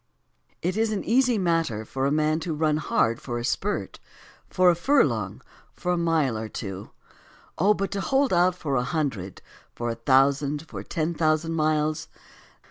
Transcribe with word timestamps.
It 0.63 0.75
is 0.77 0.91
an 0.91 1.03
easy 1.03 1.37
matter 1.37 1.85
for 1.85 2.07
a 2.07 2.11
man 2.11 2.39
to 2.39 2.55
run 2.55 2.77
hard 2.77 3.21
for 3.21 3.37
a 3.37 3.45
spurt, 3.45 3.99
for 4.49 4.71
a 4.71 4.75
furlong, 4.75 5.43
for 5.73 5.91
a 5.91 5.95
mile 5.97 6.35
or 6.35 6.49
two: 6.49 6.89
Oh, 7.59 7.75
but 7.75 7.91
to 7.91 8.01
hold 8.01 8.33
out 8.33 8.55
for 8.55 8.75
a 8.77 8.83
hundred, 8.83 9.43
for 9.75 9.91
a 9.91 9.95
thousand, 10.01 10.67
for 10.67 10.81
ten 10.81 11.13
thousand 11.13 11.53
miles 11.53 12.07